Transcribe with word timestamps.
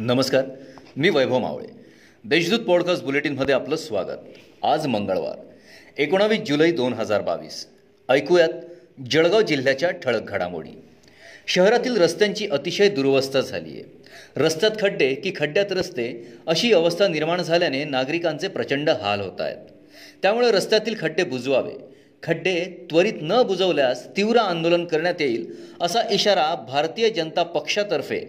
नमस्कार 0.00 0.44
मी 0.96 1.08
वैभव 1.08 1.38
मावळे. 1.38 1.66
देशदूत 2.24 2.58
पॉडकास्ट 2.58 3.04
बुलेटिनमध्ये 3.04 3.54
आपलं 3.54 3.76
स्वागत. 3.76 4.18
आज 4.62 4.86
मंगळवार 4.86 5.38
एकोणावीस 5.98 6.40
जुलै 6.40 6.70
दोन 6.72 6.92
हजार 6.92 7.20
बावीस. 7.22 7.66
ऐकूयात 8.08 8.48
जळगाव 9.10 9.40
जिल्ह्याच्या 9.40 9.90
ठळक 9.90 10.22
घडामोडी. 10.22 10.82
शहरातील 11.46 11.96
रस्त्यांची 11.96 12.46
अतिशय 12.46 12.88
दुरवस्था 12.88 13.40
झाली 13.40 13.70
आहे 13.70 13.82
रस्त्यात 14.36 14.70
खड्डे 14.80 15.14
की 15.14 15.32
खड्ड्यात 15.36 15.72
रस्ते 15.72 16.32
अशी 16.46 16.72
अवस्था 16.72 17.08
निर्माण 17.08 17.42
झाल्याने 17.42 17.84
नागरिकांचे 17.84 18.48
प्रचंड 18.48 18.90
हाल 18.90 19.20
होत 19.20 19.40
आहेत 19.40 19.56
त्यामुळे 20.22 20.50
रस्त्यातील 20.50 20.94
खड्डे 21.00 21.24
बुजवावे 21.24 21.95
खड्डे 22.22 22.54
त्वरित 22.90 23.18
न 23.22 23.42
बुजवल्यास 23.42 24.06
तीव्र 24.16 24.38
आंदोलन 24.38 24.84
करण्यात 24.84 25.20
येईल 25.20 25.46
असा 25.80 26.02
इशारा 26.10 26.54
भारतीय 26.68 27.08
जनता 27.10 27.42
पक्षातर्फे 27.42 28.20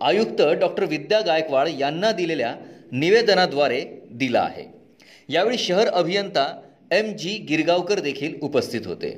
आयुक्त 0.00 0.42
डॉक्टर 0.60 0.84
विद्या 0.84 1.20
गायकवाड 1.20 1.68
यांना 1.78 2.12
दिलेल्या 2.12 2.54
निवेदनाद्वारे 2.92 3.80
दिला 4.10 4.40
आहे. 4.40 4.64
यावेळी 5.28 5.58
शहर 5.58 5.88
अभियंता 5.88 6.46
एम 6.92 7.12
जी 7.16 7.36
गिरगावकर 7.48 8.00
देखील 8.00 8.34
उपस्थित 8.42 8.86
होते. 8.86 9.16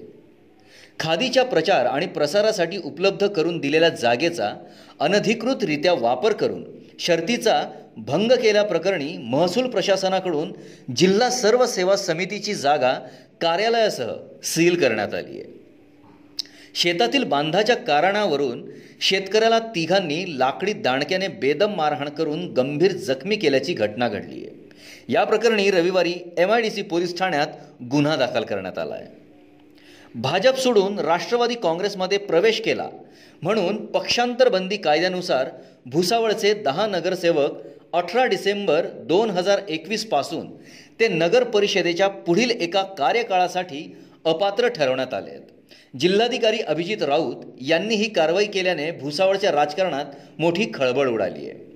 खादीच्या 1.00 1.45
प्रचार 1.45 1.86
आणि 1.86 2.06
प्रसारासाठी 2.06 2.77
उपलब्ध 2.84 3.27
करून 3.27 3.58
दिलेल्या 3.58 3.88
जागेचा 3.88 4.52
अनधिकृतरित्या 5.00 5.92
वापर 5.92 6.33
करून 6.33 6.64
शर्तीचा 6.98 7.62
भंग 7.97 8.33
केल्याप्रकरणी 8.33 9.16
महसूल 9.19 9.66
प्रशासनाकडून 9.70 10.52
जिल्हा 10.97 11.28
सर्व 11.30 11.66
सेवा 11.66 11.97
समितीची 11.97 12.55
जागा 12.55 12.92
कार्यालयासह 13.40 14.12
सील 14.42 14.80
करण्यात 14.80 15.14
आली 15.14 15.40
आहे. 15.40 15.54
शेतातील 16.74 17.24
बांधाच्या 17.24 17.77
कारणावरून 17.77 18.64
शेतकऱ्याला 19.00 19.58
तिघांनी 19.58 20.38
लाकडी 20.38 20.72
दांडक्याने 20.72 21.28
बेदम 21.28 21.74
मारहाण 21.74 22.08
करून 22.08 22.52
गंभीर 22.52 22.92
जखमी 22.92 23.36
केल्याची 23.36 23.72
घटना 23.72 24.08
घडली 24.08 24.44
आहे. 24.46 24.55
या 25.08 25.24
प्रकरणी 25.24 25.70
रविवारी 25.70 26.14
M 26.38 26.52
I 26.52 26.62
D 26.62 26.70
C 26.70 26.83
police 26.83 27.19
ठाण्यात 27.19 27.46
गुन्हा 27.91 28.16
दाखल 28.16 28.44
करण्यात 28.44 28.78
आला 28.78 28.94
आहे. 28.94 29.06
भाजप 30.14 30.56
सोडून 30.56 30.98
राष्ट्रवादी 30.98 31.55
काँग्रेसमध्ये 31.55 32.18
प्रवेश 32.18 32.61
केला 32.61 32.89
म्हणून 33.42 33.86
पक्षांतर 33.86 34.48
बंदी 34.48 34.77
कायद्यानुसार 34.77 35.48
भुसावळचे 35.86 36.55
दहा 36.55 36.86
नगरसेवक 36.86 37.66
अठरा 37.92 38.25
डिसेंबर 38.25 38.87
दोन 38.87 39.31
हजार 39.31 39.61
एकवीसपासून 39.69 40.47
ते 41.01 41.09
नगर 41.09 41.45
परिषदेच्या 41.45 42.09
पुढील 42.09 42.51
एका 42.51 42.83
कार्यकाळासाठी 42.83 43.97
अपात्र 44.25 44.69
ठरवण्यात 44.69 45.15
आले 45.15 45.31
आहेत. 45.31 45.42
जिल्हाधिकारी 46.01 46.59
अभिजित 46.59 47.03
राऊत 47.03 47.37
यांनी 47.61 47.95
ही 47.95 48.09
कारवाई 48.09 48.45
केल्याने 48.45 48.91
भुसावळच्या 48.91 49.53
राजकारणात 49.53 50.05
मोठी 50.39 50.70
खळबळ 50.75 51.09
उडाली 51.09 51.51
आहे. 51.51 51.67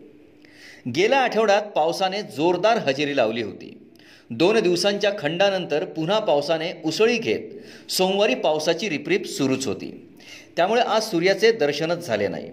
गेल्या 0.90 1.18
आठवड्यात 1.18 1.62
पावसाने 1.62 2.22
जोरदार 2.22 2.78
हजेरी 2.78 3.16
लावली 3.16 3.42
होती. 3.42 3.76
दोन 4.30 4.58
दिवसांच्या 4.58 5.10
खंडानंतर 5.18 5.84
पुन्हा 5.84 6.18
पावसाने 6.18 6.72
उसळी 6.84 7.18
घेत 7.18 7.90
सोमवारी 7.90 8.34
पावसाची 8.34 8.88
रिपरिप 8.88 9.26
सुरूच 9.26 9.66
होती. 9.66 10.08
त्यामुळे 10.56 10.80
आज 10.80 11.02
सूर्याचे 11.02 11.52
दर्शनच 11.52 12.06
झाले 12.06 12.28
नाही. 12.28 12.50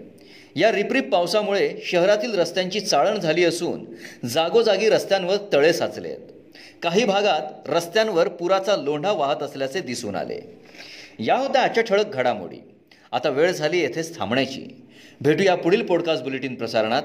या 0.58 0.72
रिपरिप 0.72 1.12
पावसामुळे 1.12 1.70
शहरातील 1.84 2.38
रस्त्यांची 2.38 2.80
चाळण 2.80 3.20
झाली 3.20 3.44
असून 3.44 3.86
जागोजागी 4.26 4.88
रस्त्यांवर 4.88 5.36
तळे 5.52 5.72
साचले 5.72 6.08
आहेत 6.08 6.18
काही 6.82 7.04
भागात 7.04 7.68
रस्त्यांवर 7.68 8.28
पुराचा 8.28 8.76
लोंढा 8.76 9.12
वाहत 9.12 9.42
असल्याचे 9.42 9.80
दिसून 9.80 10.14
आले. 10.14 10.60
या 11.18 11.36
होत्या 11.36 11.62
आजच्या 11.62 11.84
ठळक 11.84 12.06
घडामोडी. 12.06 12.56
आता 13.12 13.28
वेळ 13.28 13.52
झाली 13.52 13.78
येथेच 13.78 14.18
थांबण्याची. 14.18 14.82
भेटूया 15.20 15.54
पुढील 15.54 15.86
पॉडकास्ट 15.86 16.24
बुलेटिन 16.24 16.54
प्रसारणात. 16.54 17.02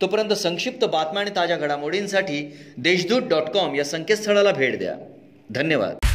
तोपर्यंत 0.00 0.32
संक्षिप्त 0.32 0.86
बातम्या 0.86 1.20
आणि 1.20 1.30
ताज्या 1.36 1.56
घडामोडींसाठी 1.56 2.56
देशदूत 2.76 3.22
डॉट 3.22 3.42
कॉम 3.42 3.74
या 3.74 3.84
संकेतस्थळाला 3.84 4.52
भेट 4.52 4.78
द्या. 4.78 4.94
धन्यवाद. 5.50 6.06